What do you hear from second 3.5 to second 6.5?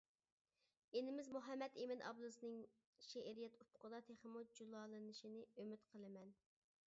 ئۇپۇقىدا تېخىمۇ جۇلالىنىشىنى ئۈمىد قىلىمەن.